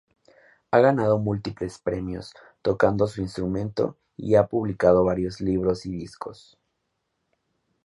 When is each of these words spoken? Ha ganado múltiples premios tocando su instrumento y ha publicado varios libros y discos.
Ha 0.71 0.79
ganado 0.79 1.19
múltiples 1.19 1.77
premios 1.77 2.33
tocando 2.63 3.05
su 3.05 3.21
instrumento 3.21 3.99
y 4.17 4.33
ha 4.33 4.47
publicado 4.47 5.03
varios 5.03 5.39
libros 5.41 5.85
y 5.85 5.91
discos. 5.91 6.57